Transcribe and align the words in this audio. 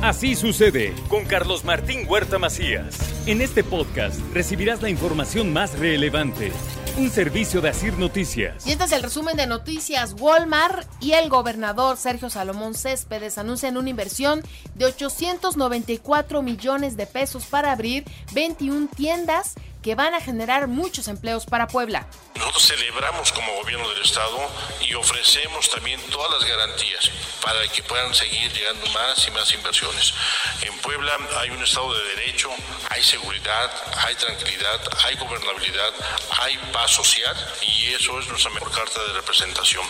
Así 0.00 0.36
sucede 0.36 0.94
con 1.08 1.24
Carlos 1.24 1.64
Martín 1.64 2.06
Huerta 2.08 2.38
Macías. 2.38 2.96
En 3.26 3.40
este 3.40 3.64
podcast 3.64 4.20
recibirás 4.32 4.80
la 4.80 4.90
información 4.90 5.52
más 5.52 5.76
relevante. 5.76 6.52
Un 6.98 7.10
servicio 7.10 7.60
de 7.60 7.70
Asir 7.70 7.98
Noticias. 7.98 8.64
Y 8.64 8.70
este 8.70 8.84
es 8.84 8.92
el 8.92 9.02
resumen 9.02 9.36
de 9.36 9.48
noticias. 9.48 10.14
Walmart 10.16 10.88
y 11.00 11.12
el 11.12 11.28
gobernador 11.28 11.96
Sergio 11.96 12.30
Salomón 12.30 12.74
Céspedes 12.74 13.38
anuncian 13.38 13.76
una 13.76 13.90
inversión 13.90 14.40
de 14.76 14.84
894 14.84 16.42
millones 16.42 16.96
de 16.96 17.06
pesos 17.06 17.46
para 17.46 17.72
abrir 17.72 18.04
21 18.34 18.86
tiendas 18.94 19.56
que 19.88 19.94
van 19.94 20.12
a 20.12 20.20
generar 20.20 20.68
muchos 20.68 21.08
empleos 21.08 21.46
para 21.46 21.66
Puebla. 21.66 22.06
Nosotros 22.36 22.62
celebramos 22.66 23.32
como 23.32 23.50
gobierno 23.62 23.88
del 23.88 24.02
Estado 24.02 24.38
y 24.86 24.92
ofrecemos 24.92 25.70
también 25.70 25.98
todas 26.10 26.30
las 26.30 26.46
garantías 26.46 27.10
para 27.42 27.66
que 27.68 27.82
puedan 27.84 28.12
seguir 28.12 28.52
llegando 28.52 28.84
más 28.90 29.26
y 29.26 29.30
más 29.30 29.50
inversiones. 29.54 30.12
En 30.60 30.76
Puebla 30.80 31.16
hay 31.38 31.48
un 31.48 31.62
Estado 31.62 31.90
de 31.94 32.04
Derecho, 32.16 32.50
hay 32.90 33.02
seguridad, 33.02 33.70
hay 34.06 34.14
tranquilidad, 34.16 34.78
hay 35.06 35.16
gobernabilidad, 35.16 35.94
hay 36.38 36.58
paz 36.70 36.90
social 36.90 37.34
y 37.62 37.94
eso 37.94 38.20
es 38.20 38.28
nuestra 38.28 38.50
mejor 38.50 38.70
carta 38.70 39.02
de 39.02 39.14
representación. 39.14 39.86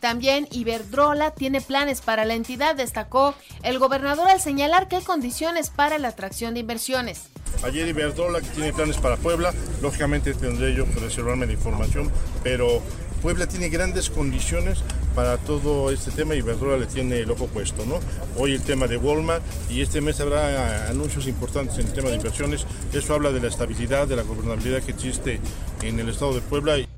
También 0.00 0.48
Iberdrola 0.50 1.30
tiene 1.34 1.60
planes 1.60 2.00
para 2.00 2.24
la 2.24 2.34
entidad, 2.34 2.74
destacó 2.74 3.36
el 3.62 3.78
gobernador 3.78 4.28
al 4.28 4.40
señalar 4.40 4.88
que 4.88 4.96
hay 4.96 5.04
condiciones 5.04 5.70
para 5.70 5.98
la 5.98 6.08
atracción 6.08 6.54
de 6.54 6.60
inversiones. 6.60 7.28
Ayer 7.62 7.88
Iberdrola 7.88 8.40
que 8.40 8.48
tiene 8.48 8.72
planes 8.72 8.96
para 8.96 9.16
Puebla, 9.16 9.52
lógicamente 9.82 10.32
tendré 10.34 10.74
yo 10.74 10.86
que 10.86 11.00
reservarme 11.00 11.46
la 11.46 11.52
información, 11.52 12.10
pero 12.42 12.82
Puebla 13.22 13.46
tiene 13.46 13.68
grandes 13.68 14.08
condiciones 14.08 14.78
para 15.14 15.36
todo 15.36 15.90
este 15.90 16.10
tema 16.10 16.34
y 16.34 16.38
Iberdrola 16.38 16.78
le 16.78 16.86
tiene 16.86 17.18
el 17.18 17.30
ojo 17.30 17.46
puesto, 17.48 17.84
¿no? 17.84 18.00
Hoy 18.38 18.54
el 18.54 18.62
tema 18.62 18.86
de 18.86 18.96
Walmart 18.96 19.42
y 19.68 19.82
este 19.82 20.00
mes 20.00 20.20
habrá 20.20 20.88
anuncios 20.88 21.26
importantes 21.26 21.78
en 21.78 21.86
el 21.86 21.92
tema 21.92 22.08
de 22.08 22.16
inversiones. 22.16 22.64
Eso 22.92 23.14
habla 23.14 23.30
de 23.30 23.40
la 23.40 23.48
estabilidad, 23.48 24.08
de 24.08 24.16
la 24.16 24.22
gobernabilidad 24.22 24.82
que 24.82 24.92
existe 24.92 25.40
en 25.82 26.00
el 26.00 26.08
estado 26.08 26.34
de 26.34 26.40
Puebla. 26.40 26.89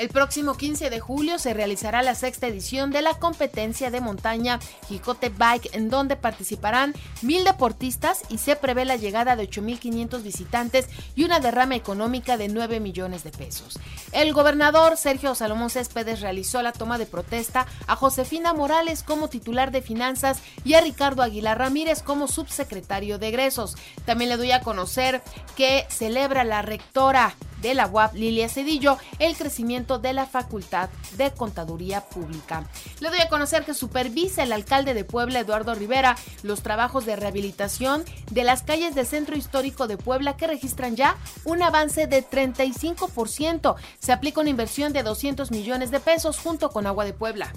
El 0.00 0.08
próximo 0.08 0.54
15 0.54 0.88
de 0.88 0.98
julio 0.98 1.38
se 1.38 1.52
realizará 1.52 2.00
la 2.00 2.14
sexta 2.14 2.46
edición 2.46 2.90
de 2.90 3.02
la 3.02 3.18
competencia 3.18 3.90
de 3.90 4.00
montaña 4.00 4.58
Jicote 4.88 5.28
Bike, 5.28 5.74
en 5.74 5.90
donde 5.90 6.16
participarán 6.16 6.94
mil 7.20 7.44
deportistas 7.44 8.22
y 8.30 8.38
se 8.38 8.56
prevé 8.56 8.86
la 8.86 8.96
llegada 8.96 9.36
de 9.36 9.46
8.500 9.46 10.22
visitantes 10.22 10.88
y 11.14 11.24
una 11.24 11.38
derrama 11.38 11.76
económica 11.76 12.38
de 12.38 12.48
9 12.48 12.80
millones 12.80 13.24
de 13.24 13.30
pesos. 13.30 13.78
El 14.12 14.32
gobernador 14.32 14.96
Sergio 14.96 15.34
Salomón 15.34 15.68
Céspedes 15.68 16.22
realizó 16.22 16.62
la 16.62 16.72
toma 16.72 16.96
de 16.96 17.04
protesta 17.04 17.66
a 17.86 17.94
Josefina 17.94 18.54
Morales 18.54 19.02
como 19.02 19.28
titular 19.28 19.70
de 19.70 19.82
finanzas 19.82 20.40
y 20.64 20.72
a 20.72 20.80
Ricardo 20.80 21.22
Aguilar 21.22 21.58
Ramírez 21.58 22.02
como 22.02 22.26
subsecretario 22.26 23.18
de 23.18 23.28
egresos. 23.28 23.76
También 24.06 24.30
le 24.30 24.38
doy 24.38 24.52
a 24.52 24.62
conocer 24.62 25.20
que 25.56 25.84
celebra 25.90 26.44
la 26.44 26.62
rectora 26.62 27.36
de 27.62 27.74
la 27.74 27.86
UAP 27.86 28.14
Lilia 28.14 28.48
Cedillo 28.48 28.98
el 29.18 29.36
crecimiento 29.36 29.98
de 29.98 30.12
la 30.12 30.26
Facultad 30.26 30.88
de 31.16 31.30
Contaduría 31.32 32.02
Pública. 32.02 32.68
Le 33.00 33.10
doy 33.10 33.20
a 33.20 33.28
conocer 33.28 33.64
que 33.64 33.74
supervisa 33.74 34.42
el 34.42 34.52
alcalde 34.52 34.94
de 34.94 35.04
Puebla, 35.04 35.40
Eduardo 35.40 35.74
Rivera, 35.74 36.16
los 36.42 36.62
trabajos 36.62 37.06
de 37.06 37.16
rehabilitación 37.16 38.04
de 38.30 38.44
las 38.44 38.62
calles 38.62 38.94
del 38.94 39.06
centro 39.06 39.36
histórico 39.36 39.86
de 39.86 39.96
Puebla 39.96 40.36
que 40.36 40.46
registran 40.46 40.96
ya 40.96 41.16
un 41.44 41.62
avance 41.62 42.06
de 42.06 42.24
35%. 42.24 43.76
Se 43.98 44.12
aplica 44.12 44.40
una 44.40 44.50
inversión 44.50 44.92
de 44.92 45.02
200 45.02 45.50
millones 45.50 45.90
de 45.90 46.00
pesos 46.00 46.38
junto 46.38 46.70
con 46.70 46.86
Agua 46.86 47.04
de 47.04 47.12
Puebla. 47.12 47.52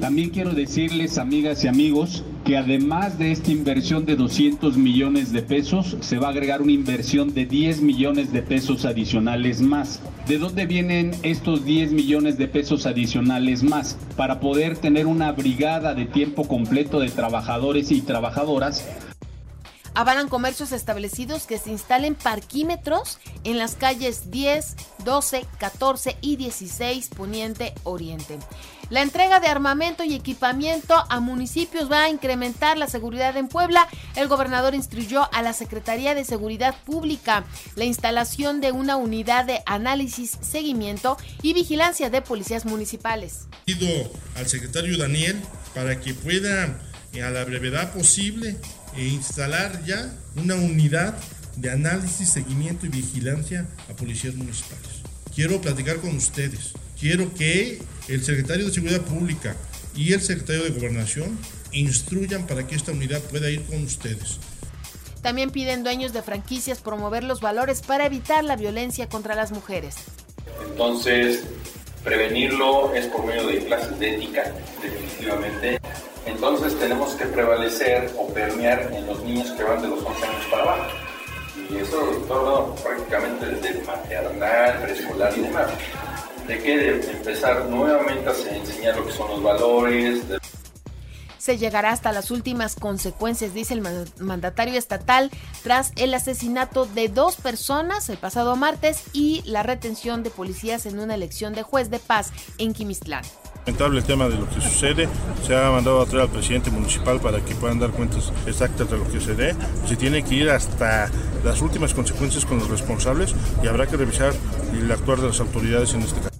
También 0.00 0.30
quiero 0.30 0.50
decirles, 0.50 1.18
amigas 1.18 1.64
y 1.64 1.68
amigos, 1.68 2.24
que 2.44 2.58
además 2.58 3.18
de 3.18 3.32
esta 3.32 3.50
inversión 3.50 4.04
de 4.04 4.16
200 4.16 4.76
millones 4.76 5.32
de 5.32 5.42
pesos, 5.42 5.96
se 6.00 6.18
va 6.18 6.28
a 6.28 6.30
agregar 6.30 6.60
una 6.60 6.72
inversión 6.72 7.32
de 7.32 7.46
10 7.46 7.80
millones 7.80 8.32
de 8.32 8.42
pesos 8.42 8.84
adicionales 8.84 9.62
más. 9.62 10.00
¿De 10.28 10.38
dónde 10.38 10.66
vienen 10.66 11.12
estos 11.22 11.64
10 11.64 11.92
millones 11.92 12.36
de 12.36 12.46
pesos 12.46 12.84
adicionales 12.86 13.62
más? 13.62 13.96
Para 14.16 14.40
poder 14.40 14.76
tener 14.76 15.06
una 15.06 15.32
brigada 15.32 15.94
de 15.94 16.04
tiempo 16.04 16.46
completo 16.46 17.00
de 17.00 17.08
trabajadores 17.08 17.90
y 17.90 18.02
trabajadoras 18.02 18.86
avalan 19.94 20.28
comercios 20.28 20.72
establecidos 20.72 21.46
que 21.46 21.58
se 21.58 21.70
instalen 21.70 22.14
parquímetros 22.14 23.18
en 23.44 23.58
las 23.58 23.76
calles 23.76 24.30
10, 24.30 24.76
12, 25.04 25.46
14 25.58 26.16
y 26.20 26.36
16 26.36 27.08
Poniente 27.08 27.74
Oriente. 27.84 28.38
La 28.90 29.02
entrega 29.02 29.40
de 29.40 29.46
armamento 29.46 30.04
y 30.04 30.14
equipamiento 30.14 30.94
a 31.08 31.20
municipios 31.20 31.90
va 31.90 32.04
a 32.04 32.10
incrementar 32.10 32.76
la 32.76 32.86
seguridad 32.86 33.36
en 33.36 33.48
Puebla. 33.48 33.88
El 34.14 34.28
gobernador 34.28 34.74
instruyó 34.74 35.32
a 35.32 35.42
la 35.42 35.54
Secretaría 35.54 36.14
de 36.14 36.24
Seguridad 36.24 36.74
Pública 36.84 37.44
la 37.76 37.84
instalación 37.84 38.60
de 38.60 38.72
una 38.72 38.96
unidad 38.96 39.46
de 39.46 39.62
análisis, 39.64 40.38
seguimiento 40.42 41.16
y 41.40 41.54
vigilancia 41.54 42.10
de 42.10 42.20
policías 42.20 42.66
municipales. 42.66 43.46
Pido 43.64 43.88
al 44.36 44.46
secretario 44.48 44.98
Daniel 44.98 45.40
para 45.74 45.98
que 46.00 46.12
pueda 46.12 46.78
a 47.22 47.30
la 47.30 47.44
brevedad 47.44 47.92
posible 47.92 48.56
e 48.96 49.06
instalar 49.06 49.84
ya 49.84 50.12
una 50.36 50.54
unidad 50.54 51.14
de 51.56 51.70
análisis, 51.70 52.30
seguimiento 52.30 52.86
y 52.86 52.90
vigilancia 52.90 53.66
a 53.90 53.94
policías 53.94 54.34
municipales. 54.34 55.02
Quiero 55.34 55.60
platicar 55.60 55.96
con 55.96 56.16
ustedes. 56.16 56.72
Quiero 56.98 57.32
que 57.34 57.82
el 58.08 58.24
secretario 58.24 58.66
de 58.66 58.72
Seguridad 58.72 59.02
Pública 59.02 59.56
y 59.96 60.12
el 60.12 60.20
secretario 60.20 60.64
de 60.64 60.70
Gobernación 60.70 61.38
instruyan 61.72 62.46
para 62.46 62.66
que 62.66 62.76
esta 62.76 62.92
unidad 62.92 63.20
pueda 63.22 63.50
ir 63.50 63.62
con 63.62 63.82
ustedes. 63.82 64.38
También 65.22 65.50
piden 65.50 65.84
dueños 65.84 66.12
de 66.12 66.22
franquicias 66.22 66.80
promover 66.80 67.24
los 67.24 67.40
valores 67.40 67.80
para 67.80 68.06
evitar 68.06 68.44
la 68.44 68.56
violencia 68.56 69.08
contra 69.08 69.34
las 69.34 69.52
mujeres. 69.52 69.96
Entonces, 70.68 71.44
prevenirlo 72.04 72.94
es 72.94 73.06
por 73.06 73.24
medio 73.24 73.46
de 73.46 73.64
clases 73.64 73.98
de 73.98 74.16
ética, 74.16 74.52
definitivamente. 74.82 75.80
Entonces 76.26 76.78
tenemos 76.78 77.14
que 77.14 77.26
prevalecer 77.26 78.10
o 78.18 78.26
permear 78.28 78.90
en 78.92 79.06
los 79.06 79.22
niños 79.22 79.50
que 79.52 79.62
van 79.62 79.82
de 79.82 79.88
los 79.88 80.02
11 80.02 80.26
años 80.26 80.46
para 80.50 80.62
abajo. 80.62 80.90
Y 81.70 81.76
eso 81.76 81.98
todo 82.28 82.74
prácticamente 82.76 83.46
desde 83.46 83.82
maternal, 83.84 84.82
preescolar 84.82 85.32
y 85.36 85.40
demás. 85.40 85.66
De 86.46 86.58
que 86.58 87.00
empezar 87.10 87.66
nuevamente 87.66 88.28
a 88.28 88.56
enseñar 88.56 88.96
lo 88.96 89.06
que 89.06 89.12
son 89.12 89.30
los 89.30 89.42
valores. 89.42 90.22
se 91.38 91.58
llegará 91.58 91.90
hasta 91.90 92.12
las 92.12 92.30
últimas 92.30 92.74
consecuencias, 92.74 93.52
dice 93.52 93.74
el 93.74 93.82
mandatario 94.18 94.78
estatal, 94.78 95.30
tras 95.62 95.92
el 95.96 96.14
asesinato 96.14 96.86
de 96.86 97.08
dos 97.08 97.36
personas 97.36 98.08
el 98.08 98.16
pasado 98.16 98.56
martes 98.56 99.02
y 99.12 99.42
la 99.44 99.62
retención 99.62 100.22
de 100.22 100.30
policías 100.30 100.86
en 100.86 100.98
una 100.98 101.14
elección 101.14 101.52
de 101.54 101.62
juez 101.62 101.90
de 101.90 101.98
paz 101.98 102.32
en 102.56 102.72
Quimistlán. 102.72 103.24
Lamentable 103.66 104.00
el 104.00 104.04
tema 104.04 104.28
de 104.28 104.36
lo 104.36 104.46
que 104.46 104.60
sucede. 104.60 105.08
Se 105.42 105.56
ha 105.56 105.70
mandado 105.70 106.02
a 106.02 106.06
traer 106.06 106.24
al 106.24 106.28
presidente 106.28 106.70
municipal 106.70 107.18
para 107.18 107.40
que 107.40 107.54
puedan 107.54 107.78
dar 107.78 107.92
cuentas 107.92 108.30
exactas 108.46 108.90
de 108.90 108.98
lo 108.98 109.10
que 109.10 109.20
se 109.20 109.34
dé. 109.34 109.54
Se 109.86 109.96
tiene 109.96 110.22
que 110.22 110.34
ir 110.34 110.50
hasta 110.50 111.10
las 111.42 111.62
últimas 111.62 111.94
consecuencias 111.94 112.44
con 112.44 112.58
los 112.58 112.68
responsables 112.68 113.34
y 113.62 113.66
habrá 113.66 113.86
que 113.86 113.96
revisar 113.96 114.34
el 114.74 114.90
actuar 114.92 115.18
de 115.20 115.28
las 115.28 115.40
autoridades 115.40 115.94
en 115.94 116.02
este 116.02 116.20
caso. 116.20 116.33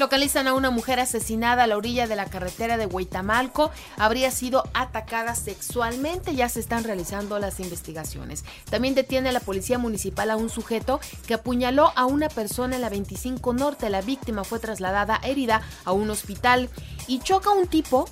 Localizan 0.00 0.48
a 0.48 0.54
una 0.54 0.70
mujer 0.70 0.98
asesinada 0.98 1.64
a 1.64 1.66
la 1.66 1.76
orilla 1.76 2.06
de 2.06 2.16
la 2.16 2.24
carretera 2.24 2.78
de 2.78 2.86
Huitamalco. 2.86 3.70
Habría 3.98 4.30
sido 4.30 4.64
atacada 4.72 5.34
sexualmente. 5.34 6.34
Ya 6.34 6.48
se 6.48 6.58
están 6.58 6.84
realizando 6.84 7.38
las 7.38 7.60
investigaciones. 7.60 8.46
También 8.70 8.94
detiene 8.94 9.30
la 9.30 9.40
policía 9.40 9.76
municipal 9.76 10.30
a 10.30 10.36
un 10.36 10.48
sujeto 10.48 11.00
que 11.26 11.34
apuñaló 11.34 11.92
a 11.96 12.06
una 12.06 12.30
persona 12.30 12.76
en 12.76 12.80
la 12.80 12.88
25 12.88 13.52
Norte. 13.52 13.90
La 13.90 14.00
víctima 14.00 14.42
fue 14.42 14.58
trasladada 14.58 15.20
herida 15.22 15.60
a 15.84 15.92
un 15.92 16.08
hospital 16.08 16.70
y 17.06 17.18
choca 17.18 17.50
un 17.50 17.66
tipo 17.66 18.08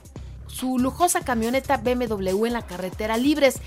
su 0.48 0.78
lujosa 0.78 1.20
camioneta 1.20 1.76
BMW 1.76 2.46
en 2.46 2.52
la 2.52 2.66
carretera 2.66 3.16
Libres 3.16 3.60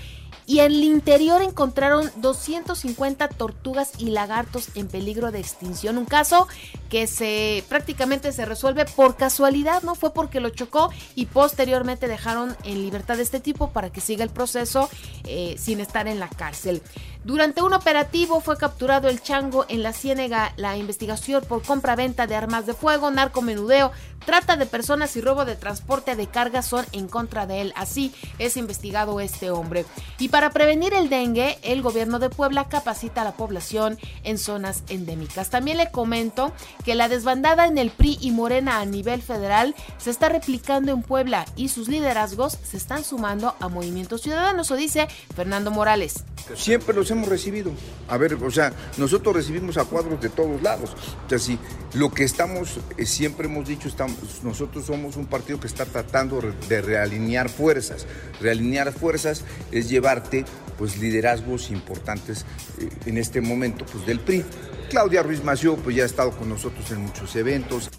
y 0.46 0.58
en 0.58 0.72
el 0.72 0.84
interior 0.84 1.40
encontraron 1.42 2.10
250 2.16 3.28
tortugas 3.28 3.92
y 3.98 4.10
lagartos 4.10 4.70
en 4.74 4.88
peligro 4.88 5.30
de 5.30 5.38
extinción. 5.38 5.98
Un 5.98 6.04
caso 6.04 6.48
que 6.90 7.06
se 7.06 7.64
prácticamente 7.68 8.32
se 8.32 8.44
resuelve 8.44 8.84
por 8.84 9.16
casualidad, 9.16 9.82
no 9.82 9.94
fue 9.94 10.12
porque 10.12 10.40
lo 10.40 10.50
chocó 10.50 10.90
y 11.14 11.26
posteriormente 11.26 12.08
dejaron 12.08 12.56
en 12.64 12.82
libertad 12.82 13.16
de 13.16 13.22
este 13.22 13.40
tipo 13.40 13.70
para 13.70 13.90
que 13.90 14.00
siga 14.00 14.24
el 14.24 14.30
proceso 14.30 14.90
eh, 15.24 15.54
sin 15.58 15.80
estar 15.80 16.08
en 16.08 16.18
la 16.18 16.28
cárcel. 16.28 16.82
Durante 17.24 17.62
un 17.62 17.72
operativo 17.72 18.40
fue 18.40 18.56
capturado 18.56 19.08
el 19.08 19.22
chango 19.22 19.64
en 19.68 19.84
la 19.84 19.92
Ciénega. 19.92 20.52
La 20.56 20.76
investigación 20.76 21.44
por 21.48 21.62
compra-venta 21.62 22.26
de 22.26 22.34
armas 22.34 22.66
de 22.66 22.74
fuego, 22.74 23.12
narcomenudeo, 23.12 23.92
trata 24.26 24.56
de 24.56 24.66
personas 24.66 25.14
y 25.14 25.20
robo 25.20 25.44
de 25.44 25.54
transporte 25.54 26.16
de 26.16 26.26
carga 26.26 26.62
son 26.62 26.84
en 26.90 27.06
contra 27.06 27.46
de 27.46 27.60
él. 27.60 27.72
Así 27.76 28.12
es 28.40 28.56
investigado 28.56 29.20
este 29.20 29.52
hombre. 29.52 29.84
Y 30.18 30.30
para 30.30 30.50
prevenir 30.50 30.94
el 30.94 31.08
dengue, 31.08 31.58
el 31.62 31.80
gobierno 31.80 32.18
de 32.18 32.28
Puebla 32.28 32.68
capacita 32.68 33.20
a 33.20 33.24
la 33.24 33.36
población 33.36 33.98
en 34.24 34.36
zonas 34.36 34.82
endémicas. 34.88 35.48
También 35.48 35.76
le 35.76 35.92
comento 35.92 36.52
que 36.84 36.96
la 36.96 37.08
desbandada 37.08 37.66
en 37.66 37.78
el 37.78 37.90
PRI 37.90 38.18
y 38.20 38.32
Morena 38.32 38.80
a 38.80 38.84
nivel 38.84 39.22
federal 39.22 39.76
se 39.98 40.10
está 40.10 40.28
replicando 40.28 40.90
en 40.90 41.02
Puebla 41.02 41.44
y 41.54 41.68
sus 41.68 41.86
liderazgos 41.86 42.58
se 42.64 42.76
están 42.76 43.04
sumando 43.04 43.54
a 43.60 43.68
Movimiento 43.68 44.18
Ciudadano, 44.18 44.62
eso 44.62 44.74
dice 44.74 45.06
Fernando 45.36 45.70
Morales. 45.70 46.24
Siempre 46.56 46.94
los 46.94 47.11
hemos 47.12 47.28
recibido. 47.28 47.72
A 48.08 48.16
ver, 48.16 48.34
o 48.34 48.50
sea, 48.50 48.72
nosotros 48.96 49.34
recibimos 49.34 49.76
a 49.76 49.84
cuadros 49.84 50.20
de 50.20 50.28
todos 50.28 50.60
lados. 50.62 50.94
O 51.26 51.28
sea, 51.28 51.38
si 51.38 51.58
lo 51.94 52.10
que 52.10 52.24
estamos, 52.24 52.80
eh, 52.96 53.06
siempre 53.06 53.46
hemos 53.46 53.68
dicho, 53.68 53.88
estamos, 53.88 54.16
nosotros 54.42 54.86
somos 54.86 55.16
un 55.16 55.26
partido 55.26 55.60
que 55.60 55.66
está 55.66 55.84
tratando 55.84 56.40
de 56.68 56.82
realinear 56.82 57.48
fuerzas. 57.48 58.06
Realinear 58.40 58.92
fuerzas 58.92 59.44
es 59.70 59.88
llevarte 59.88 60.44
pues 60.78 60.98
liderazgos 60.98 61.70
importantes 61.70 62.44
eh, 62.78 62.88
en 63.06 63.18
este 63.18 63.40
momento 63.40 63.84
pues 63.90 64.06
del 64.06 64.20
PRI. 64.20 64.44
Claudia 64.90 65.22
Ruiz 65.22 65.42
Mació 65.44 65.76
pues 65.76 65.96
ya 65.96 66.02
ha 66.02 66.06
estado 66.06 66.32
con 66.32 66.48
nosotros 66.48 66.90
en 66.90 67.00
muchos 67.02 67.34
eventos. 67.36 67.90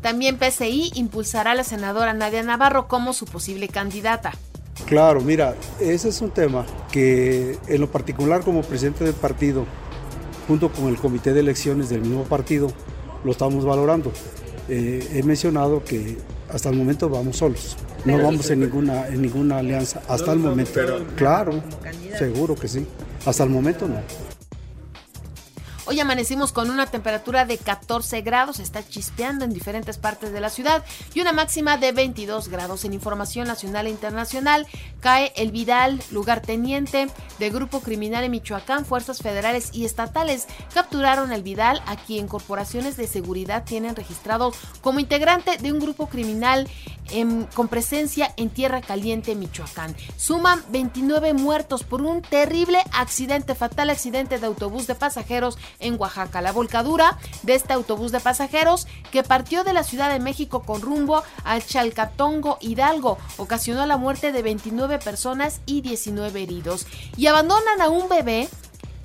También 0.00 0.36
PCI 0.36 0.90
impulsará 0.94 1.52
a 1.52 1.54
la 1.54 1.64
senadora 1.64 2.12
Nadia 2.12 2.42
Navarro 2.42 2.88
como 2.88 3.12
su 3.12 3.24
posible 3.24 3.68
candidata. 3.68 4.32
Claro, 4.86 5.20
mira, 5.20 5.54
ese 5.80 6.08
es 6.08 6.20
un 6.20 6.30
tema 6.30 6.66
que 6.90 7.58
en 7.66 7.80
lo 7.80 7.90
particular 7.90 8.42
como 8.42 8.62
presidente 8.62 9.04
del 9.04 9.14
partido, 9.14 9.64
junto 10.46 10.70
con 10.70 10.88
el 10.88 10.96
comité 10.96 11.32
de 11.32 11.40
elecciones 11.40 11.88
del 11.88 12.02
mismo 12.02 12.24
partido, 12.24 12.68
lo 13.24 13.32
estamos 13.32 13.64
valorando. 13.64 14.12
Eh, 14.68 15.08
he 15.14 15.22
mencionado 15.22 15.82
que 15.82 16.18
hasta 16.50 16.68
el 16.68 16.76
momento 16.76 17.08
vamos 17.08 17.36
solos, 17.38 17.76
no 18.04 18.22
vamos 18.22 18.50
en 18.50 18.60
ninguna, 18.60 19.08
en 19.08 19.22
ninguna 19.22 19.58
alianza, 19.58 20.02
hasta 20.08 20.32
el 20.32 20.40
momento. 20.40 20.80
Claro, 21.16 21.62
seguro 22.18 22.54
que 22.54 22.68
sí, 22.68 22.86
hasta 23.24 23.44
el 23.44 23.50
momento 23.50 23.88
no. 23.88 23.96
Hoy 25.84 25.98
amanecimos 25.98 26.52
con 26.52 26.70
una 26.70 26.86
temperatura 26.86 27.44
de 27.44 27.58
14 27.58 28.20
grados, 28.20 28.60
está 28.60 28.86
chispeando 28.86 29.44
en 29.44 29.52
diferentes 29.52 29.98
partes 29.98 30.32
de 30.32 30.40
la 30.40 30.48
ciudad 30.48 30.84
y 31.12 31.20
una 31.20 31.32
máxima 31.32 31.76
de 31.76 31.90
22 31.90 32.46
grados. 32.46 32.84
En 32.84 32.92
información 32.92 33.48
nacional 33.48 33.88
e 33.88 33.90
internacional 33.90 34.68
cae 35.00 35.32
el 35.34 35.50
Vidal, 35.50 36.00
lugarteniente 36.12 37.08
de 37.40 37.50
grupo 37.50 37.80
criminal 37.80 38.22
en 38.22 38.30
Michoacán. 38.30 38.84
Fuerzas 38.84 39.18
federales 39.18 39.70
y 39.72 39.84
estatales 39.84 40.46
capturaron 40.72 41.32
el 41.32 41.42
Vidal, 41.42 41.82
a 41.86 41.96
quien 41.96 42.28
corporaciones 42.28 42.96
de 42.96 43.08
seguridad 43.08 43.64
tienen 43.64 43.96
registrado 43.96 44.52
como 44.82 45.00
integrante 45.00 45.58
de 45.58 45.72
un 45.72 45.80
grupo 45.80 46.06
criminal 46.06 46.68
con 47.54 47.68
presencia 47.68 48.32
en 48.36 48.50
Tierra 48.50 48.80
Caliente, 48.80 49.34
Michoacán. 49.34 49.94
Suman 50.16 50.62
29 50.70 51.34
muertos 51.34 51.84
por 51.84 52.02
un 52.02 52.22
terrible 52.22 52.78
accidente, 52.92 53.54
fatal 53.54 53.90
accidente 53.90 54.38
de 54.38 54.46
autobús 54.46 54.86
de 54.86 54.94
pasajeros 54.94 55.58
en 55.78 56.00
Oaxaca. 56.00 56.40
La 56.40 56.52
volcadura 56.52 57.18
de 57.42 57.54
este 57.54 57.72
autobús 57.72 58.12
de 58.12 58.20
pasajeros 58.20 58.86
que 59.10 59.22
partió 59.22 59.64
de 59.64 59.72
la 59.72 59.84
Ciudad 59.84 60.10
de 60.10 60.20
México 60.20 60.62
con 60.62 60.80
rumbo 60.80 61.22
a 61.44 61.60
Chalcatongo, 61.60 62.58
Hidalgo, 62.60 63.18
ocasionó 63.36 63.84
la 63.86 63.96
muerte 63.96 64.32
de 64.32 64.42
29 64.42 64.98
personas 64.98 65.60
y 65.66 65.82
19 65.82 66.42
heridos. 66.42 66.86
Y 67.16 67.26
abandonan 67.26 67.80
a 67.80 67.88
un 67.88 68.08
bebé 68.08 68.48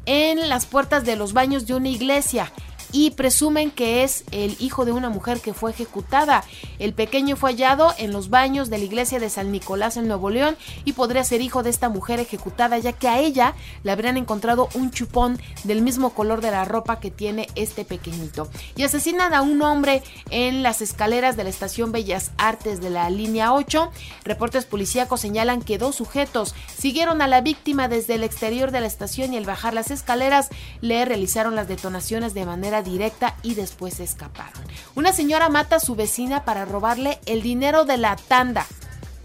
en 0.06 0.48
las 0.48 0.66
puertas 0.66 1.04
de 1.04 1.18
los 1.18 1.34
baños 1.34 1.68
de 1.68 1.74
una 1.74 1.90
iglesia 1.90 2.52
y 2.92 3.12
presumen 3.12 3.72
que 3.72 4.04
es 4.04 4.24
el 4.32 4.56
hijo 4.60 4.86
de 4.86 4.92
una 4.92 5.10
mujer 5.10 5.40
que 5.40 5.54
fue 5.54 5.72
ejecutada. 5.72 6.44
El 6.80 6.94
pequeño 6.94 7.36
fue 7.36 7.52
hallado 7.52 7.94
en 7.98 8.12
los 8.12 8.30
baños 8.30 8.70
de 8.70 8.78
la 8.78 8.86
iglesia 8.86 9.20
de 9.20 9.30
San 9.30 9.52
Nicolás 9.52 9.98
en 9.98 10.08
Nuevo 10.08 10.30
León 10.30 10.58
y 10.86 10.94
podría 10.94 11.24
ser 11.24 11.42
hijo 11.42 11.64
de 11.64 11.70
esta 11.70 11.90
mujer 11.90 12.20
ejecutada 12.20 12.78
ya 12.78 12.94
que 12.94 13.08
a 13.08 13.20
ella 13.20 13.54
le 13.84 13.92
habrían 13.92 14.18
encontrado 14.18 14.70
un 14.74 14.92
chupón 14.92 15.40
del 15.64 15.82
mismo 15.82 16.12
color 16.12 16.42
de 16.42 16.52
la 16.52 16.66
ropa 16.66 17.00
que 17.00 17.12
tiene 17.12 17.48
este 17.56 17.86
pequeñito. 17.86 18.50
Y 18.76 18.84
asesinan 18.84 19.34
a 19.34 19.42
un 19.42 19.62
hombre 19.62 20.04
en 20.30 20.64
las 20.64 20.82
escaleras 20.82 21.38
de 21.38 21.44
la 21.44 21.50
estación 21.50 21.92
Bellas 21.92 22.32
Artes 22.38 22.82
de 22.82 22.90
la 22.90 23.10
línea 23.10 23.54
8. 23.54 23.92
Reportes 24.24 24.66
policíacos 24.66 25.22
señalan 25.22 25.62
que 25.62 25.78
dos 25.78 25.96
sujetos 25.96 26.56
siguieron 26.78 27.22
a 27.22 27.28
la 27.28 27.42
víctima 27.42 27.88
desde 27.88 28.16
el 28.16 28.24
exterior 28.24 28.72
de 28.72 28.82
la 28.82 28.88
estación 28.88 29.34
y 29.34 29.38
al 29.38 29.46
bajar 29.46 29.74
las 29.74 29.92
escaleras 29.92 30.50
le 30.82 31.04
realizaron 31.06 31.56
las 31.56 31.68
detonaciones 31.68 32.34
de 32.34 32.46
manera 32.46 32.82
directa 32.88 33.36
y 33.44 33.54
después 33.54 34.00
escaparon. 34.00 34.64
Una 34.96 35.14
señora 35.14 35.50
mata 35.50 35.76
a 35.76 35.80
su 35.80 35.96
vecina 35.96 36.46
para 36.46 36.66
robarle 36.66 37.20
el 37.26 37.42
dinero 37.42 37.86
de 37.86 37.98
la 37.98 38.16
tanda. 38.16 38.66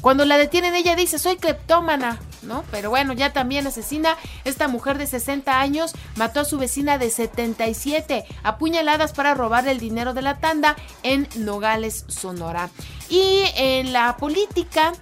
Cuando 0.02 0.24
la 0.24 0.36
detienen 0.36 0.74
ella 0.74 0.96
dice, 0.96 1.18
soy 1.20 1.36
cleptómana, 1.36 2.18
¿no? 2.42 2.64
Pero 2.72 2.90
bueno, 2.90 3.12
ya 3.12 3.32
también 3.32 3.66
asesina. 3.68 4.16
Esta 4.44 4.66
mujer 4.66 4.98
de 4.98 5.06
60 5.06 5.60
años 5.60 5.92
mató 6.16 6.40
a 6.40 6.44
su 6.44 6.58
vecina 6.58 6.98
de 6.98 7.08
77, 7.08 8.24
apuñaladas 8.42 9.12
para 9.12 9.34
robarle 9.34 9.70
el 9.70 9.78
dinero 9.78 10.12
de 10.12 10.22
la 10.22 10.40
tanda 10.40 10.74
en 11.04 11.28
Nogales, 11.36 12.04
Sonora. 12.08 12.68
Y 13.08 13.44
en 13.54 13.92
la 13.92 14.16
política, 14.16 14.92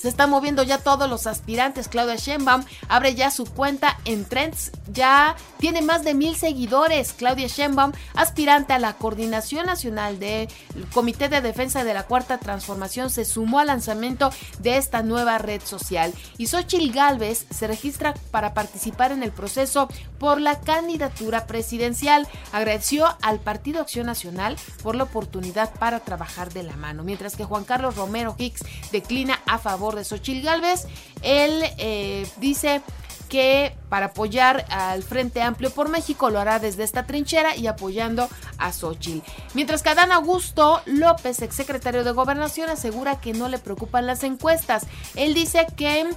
se 0.00 0.08
están 0.08 0.30
moviendo 0.30 0.62
ya 0.62 0.78
todos 0.78 1.10
los 1.10 1.26
aspirantes. 1.26 1.88
Claudia 1.88 2.16
Sheinbaum 2.16 2.64
abre 2.88 3.14
ya 3.14 3.30
su 3.30 3.44
cuenta 3.44 3.98
en 4.06 4.24
Trends. 4.24 4.72
Ya 4.90 5.36
tiene 5.58 5.82
más 5.82 6.04
de 6.04 6.14
mil 6.14 6.36
seguidores. 6.36 7.12
Claudia 7.12 7.48
Sheinbaum, 7.48 7.92
aspirante 8.14 8.72
a 8.72 8.78
la 8.78 8.94
Coordinación 8.94 9.66
Nacional 9.66 10.18
del 10.18 10.48
Comité 10.94 11.28
de 11.28 11.42
Defensa 11.42 11.84
de 11.84 11.92
la 11.92 12.04
Cuarta 12.04 12.38
Transformación, 12.38 13.10
se 13.10 13.26
sumó 13.26 13.58
al 13.58 13.66
lanzamiento 13.66 14.30
de 14.60 14.78
esta 14.78 15.02
nueva 15.02 15.36
red 15.36 15.60
social. 15.62 16.14
Y 16.38 16.46
Xochitl 16.46 16.92
Galvez 16.92 17.44
se 17.50 17.66
registra 17.66 18.14
para 18.30 18.54
participar 18.54 19.12
en 19.12 19.22
el 19.22 19.32
proceso 19.32 19.88
por 20.18 20.40
la 20.40 20.60
candidatura 20.60 21.46
presidencial. 21.46 22.26
Agradeció 22.52 23.06
al 23.20 23.38
Partido 23.38 23.82
Acción 23.82 24.06
Nacional 24.06 24.56
por 24.82 24.94
la 24.94 25.04
oportunidad 25.04 25.74
para 25.74 26.00
trabajar 26.00 26.52
de 26.54 26.62
la 26.62 26.76
mano. 26.76 27.04
Mientras 27.04 27.36
que 27.36 27.44
Juan 27.44 27.64
Carlos 27.64 27.96
Romero 27.96 28.34
Hicks 28.38 28.64
declina 28.92 29.39
a 29.50 29.58
favor 29.58 29.96
de 29.96 30.04
Xochil 30.04 30.42
Gálvez. 30.42 30.86
Él 31.22 31.62
eh, 31.78 32.26
dice 32.36 32.82
que 33.28 33.76
para 33.88 34.06
apoyar 34.06 34.64
al 34.70 35.02
Frente 35.02 35.42
Amplio 35.42 35.70
por 35.70 35.88
México 35.88 36.30
lo 36.30 36.40
hará 36.40 36.58
desde 36.58 36.84
esta 36.84 37.06
trinchera 37.06 37.56
y 37.56 37.66
apoyando 37.66 38.28
a 38.58 38.72
Xochitl. 38.72 39.26
Mientras 39.54 39.82
que 39.82 39.90
Adán 39.90 40.12
Augusto 40.12 40.82
López, 40.86 41.42
exsecretario 41.42 42.04
de 42.04 42.12
Gobernación, 42.12 42.70
asegura 42.70 43.20
que 43.20 43.32
no 43.32 43.48
le 43.48 43.58
preocupan 43.58 44.06
las 44.06 44.22
encuestas. 44.24 44.86
Él 45.14 45.34
dice 45.34 45.66
que 45.76 46.08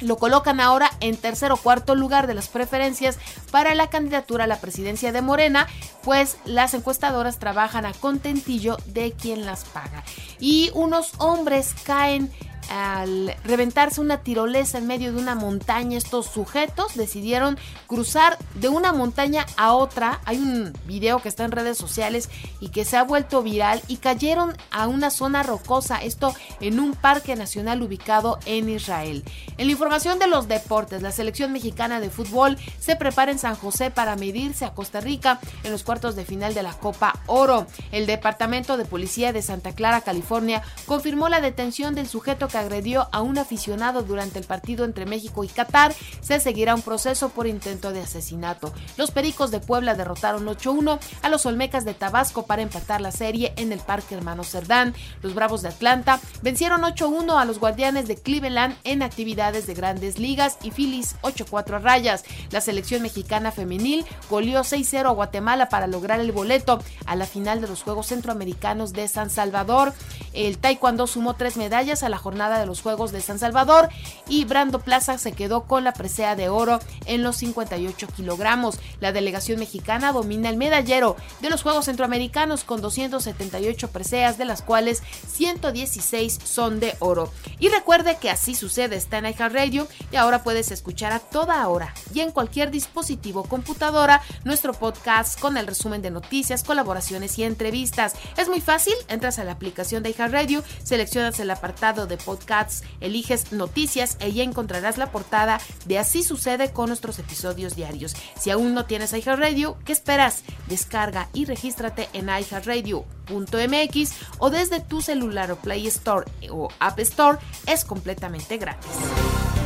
lo 0.00 0.16
colocan 0.16 0.60
ahora 0.60 0.90
en 1.00 1.16
tercer 1.16 1.52
o 1.52 1.56
cuarto 1.56 1.94
lugar 1.94 2.26
de 2.26 2.34
las 2.34 2.48
preferencias 2.48 3.18
para 3.50 3.74
la 3.74 3.90
candidatura 3.90 4.44
a 4.44 4.46
la 4.46 4.60
presidencia 4.60 5.12
de 5.12 5.22
Morena, 5.22 5.66
pues 6.02 6.36
las 6.44 6.74
encuestadoras 6.74 7.38
trabajan 7.38 7.86
a 7.86 7.92
contentillo 7.92 8.76
de 8.86 9.12
quien 9.12 9.44
las 9.44 9.64
paga. 9.64 10.04
Y 10.38 10.70
unos 10.74 11.12
hombres 11.18 11.74
caen 11.84 12.30
al 12.70 13.34
reventarse 13.44 14.00
una 14.00 14.18
tirolesa 14.18 14.78
en 14.78 14.86
medio 14.86 15.12
de 15.12 15.20
una 15.20 15.34
montaña, 15.34 15.98
estos 15.98 16.26
sujetos 16.26 16.94
decidieron 16.94 17.58
cruzar 17.88 18.38
de 18.54 18.68
una 18.68 18.92
montaña 18.92 19.44
a 19.56 19.72
otra. 19.72 20.20
Hay 20.24 20.38
un 20.38 20.72
video 20.86 21.20
que 21.20 21.28
está 21.28 21.44
en 21.44 21.50
redes 21.50 21.76
sociales 21.76 22.30
y 22.60 22.68
que 22.68 22.84
se 22.84 22.96
ha 22.96 23.02
vuelto 23.02 23.42
viral 23.42 23.82
y 23.88 23.96
cayeron 23.96 24.56
a 24.70 24.86
una 24.86 25.10
zona 25.10 25.42
rocosa, 25.42 25.96
esto 25.96 26.32
en 26.60 26.78
un 26.78 26.94
parque 26.94 27.34
nacional 27.34 27.82
ubicado 27.82 28.38
en 28.46 28.68
Israel. 28.68 29.24
En 29.58 29.66
la 29.66 29.72
información 29.72 30.20
de 30.20 30.28
los 30.28 30.46
deportes, 30.46 31.02
la 31.02 31.10
selección 31.10 31.52
mexicana 31.52 31.98
de 31.98 32.08
fútbol 32.08 32.56
se 32.78 32.94
prepara 32.94 33.32
en 33.32 33.40
San 33.40 33.56
José 33.56 33.90
para 33.90 34.14
medirse 34.14 34.64
a 34.64 34.74
Costa 34.74 35.00
Rica 35.00 35.40
en 35.64 35.72
los 35.72 35.82
cuartos 35.90 36.14
de 36.14 36.24
final 36.24 36.54
de 36.54 36.62
la 36.62 36.72
Copa 36.72 37.18
Oro. 37.26 37.66
El 37.90 38.06
Departamento 38.06 38.76
de 38.76 38.84
Policía 38.84 39.32
de 39.32 39.42
Santa 39.42 39.72
Clara, 39.72 40.02
California, 40.02 40.62
confirmó 40.86 41.28
la 41.28 41.40
detención 41.40 41.96
del 41.96 42.06
sujeto 42.06 42.46
que 42.46 42.58
agredió 42.58 43.08
a 43.10 43.22
un 43.22 43.38
aficionado 43.38 44.02
durante 44.02 44.38
el 44.38 44.44
partido 44.44 44.84
entre 44.84 45.04
México 45.04 45.42
y 45.42 45.48
Qatar, 45.48 45.92
se 46.20 46.38
seguirá 46.38 46.76
un 46.76 46.82
proceso 46.82 47.30
por 47.30 47.48
intento 47.48 47.90
de 47.92 48.02
asesinato. 48.02 48.72
Los 48.96 49.10
Pericos 49.10 49.50
de 49.50 49.58
Puebla 49.58 49.96
derrotaron 49.96 50.46
8-1 50.46 51.00
a 51.22 51.28
los 51.28 51.44
Olmecas 51.44 51.84
de 51.84 51.94
Tabasco 51.94 52.46
para 52.46 52.62
empatar 52.62 53.00
la 53.00 53.10
serie 53.10 53.52
en 53.56 53.72
el 53.72 53.80
Parque 53.80 54.14
Hermano 54.14 54.44
Cerdán. 54.44 54.94
Los 55.22 55.34
Bravos 55.34 55.62
de 55.62 55.70
Atlanta 55.70 56.20
vencieron 56.40 56.82
8-1 56.82 57.36
a 57.36 57.44
los 57.44 57.58
Guardianes 57.58 58.06
de 58.06 58.14
Cleveland 58.14 58.76
en 58.84 59.02
actividades 59.02 59.66
de 59.66 59.74
grandes 59.74 60.20
ligas 60.20 60.56
y 60.62 60.70
Phillies 60.70 61.16
8-4 61.22 61.74
a 61.74 61.78
rayas. 61.80 62.24
La 62.52 62.60
selección 62.60 63.02
mexicana 63.02 63.50
femenil 63.50 64.04
goleó 64.28 64.60
6-0 64.60 65.06
a 65.06 65.10
Guatemala 65.10 65.68
para 65.68 65.79
lograr 65.86 66.20
el 66.20 66.32
boleto 66.32 66.82
a 67.06 67.16
la 67.16 67.26
final 67.26 67.60
de 67.60 67.68
los 67.68 67.82
Juegos 67.82 68.08
Centroamericanos 68.08 68.92
de 68.92 69.08
San 69.08 69.30
Salvador. 69.30 69.92
El 70.32 70.58
taekwondo 70.58 71.06
sumó 71.06 71.34
tres 71.34 71.56
medallas 71.56 72.02
a 72.02 72.08
la 72.08 72.18
jornada 72.18 72.58
de 72.58 72.66
los 72.66 72.82
Juegos 72.82 73.12
de 73.12 73.20
San 73.20 73.38
Salvador 73.38 73.88
y 74.28 74.44
Brando 74.44 74.80
Plaza 74.80 75.18
se 75.18 75.32
quedó 75.32 75.62
con 75.64 75.84
la 75.84 75.92
presea 75.92 76.36
de 76.36 76.48
oro 76.48 76.80
en 77.06 77.22
los 77.22 77.36
58 77.36 78.08
kilogramos. 78.08 78.78
La 79.00 79.12
delegación 79.12 79.58
mexicana 79.58 80.12
domina 80.12 80.48
el 80.48 80.56
medallero 80.56 81.16
de 81.40 81.50
los 81.50 81.62
Juegos 81.62 81.86
Centroamericanos 81.86 82.64
con 82.64 82.80
278 82.80 83.88
preseas, 83.88 84.38
de 84.38 84.44
las 84.44 84.62
cuales 84.62 85.02
116 85.32 86.38
son 86.44 86.80
de 86.80 86.94
oro. 87.00 87.32
Y 87.58 87.68
recuerde 87.68 88.18
que 88.20 88.30
así 88.30 88.54
sucede 88.54 88.96
está 88.96 89.18
en 89.18 89.30
Radio 89.52 89.88
y 90.12 90.16
ahora 90.16 90.42
puedes 90.42 90.70
escuchar 90.70 91.12
a 91.12 91.18
toda 91.18 91.66
hora 91.68 91.94
y 92.12 92.20
en 92.20 92.30
cualquier 92.30 92.70
dispositivo 92.70 93.44
computadora 93.44 94.22
nuestro 94.44 94.72
podcast 94.72 95.38
con 95.40 95.56
el 95.56 95.66
resumen 95.70 96.02
de 96.02 96.10
noticias, 96.10 96.62
colaboraciones 96.62 97.38
y 97.38 97.44
entrevistas. 97.44 98.14
Es 98.36 98.48
muy 98.48 98.60
fácil, 98.60 98.94
entras 99.08 99.38
a 99.38 99.44
la 99.44 99.52
aplicación 99.52 100.02
de 100.02 100.12
Radio, 100.12 100.62
seleccionas 100.82 101.40
el 101.40 101.50
apartado 101.50 102.06
de 102.06 102.18
podcasts, 102.18 102.84
eliges 103.00 103.52
noticias 103.52 104.18
y 104.20 104.24
ahí 104.24 104.40
encontrarás 104.42 104.98
la 104.98 105.10
portada 105.10 105.60
de 105.86 105.98
Así 105.98 106.22
sucede 106.22 106.72
con 106.72 106.88
nuestros 106.88 107.18
episodios 107.18 107.76
diarios. 107.76 108.14
Si 108.38 108.50
aún 108.50 108.74
no 108.74 108.84
tienes 108.86 109.12
Radio, 109.24 109.76
¿qué 109.84 109.92
esperas? 109.92 110.42
Descarga 110.68 111.28
y 111.32 111.44
regístrate 111.44 112.08
en 112.12 112.28
iHeartRadio.mx 112.28 114.12
o 114.38 114.50
desde 114.50 114.80
tu 114.80 115.02
celular 115.02 115.52
o 115.52 115.56
Play 115.56 115.86
Store 115.86 116.26
o 116.50 116.68
App 116.78 116.98
Store 117.00 117.38
es 117.66 117.84
completamente 117.84 118.56
gratis. 118.58 118.90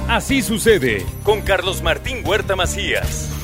Así 0.09 0.43
sucede 0.43 1.05
con 1.23 1.41
Carlos 1.41 1.83
Martín 1.83 2.27
Huerta 2.27 2.57
Macías. 2.57 3.44